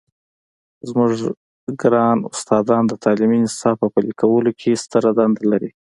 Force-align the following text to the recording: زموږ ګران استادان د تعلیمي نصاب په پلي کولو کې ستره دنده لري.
زموږ 0.89 1.11
ګران 1.81 2.17
استادان 2.33 2.83
د 2.87 2.93
تعلیمي 3.03 3.39
نصاب 3.45 3.75
په 3.81 3.87
پلي 3.93 4.13
کولو 4.21 4.51
کې 4.59 4.79
ستره 4.83 5.09
دنده 5.17 5.43
لري. 5.51 5.71